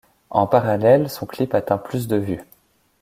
En 0.31 0.47
parallèle, 0.47 1.11
son 1.11 1.27
clip 1.27 1.53
atteint 1.53 1.77
plus 1.77 2.07
de 2.07 2.15
vues. 2.17 2.41